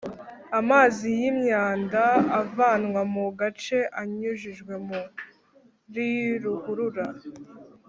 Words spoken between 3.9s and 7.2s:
anyujijwe muri ruhurura